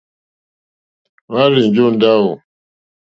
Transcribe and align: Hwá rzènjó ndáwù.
Hwá 1.29 1.43
rzènjó 1.53 1.85
ndáwù. 1.93 2.31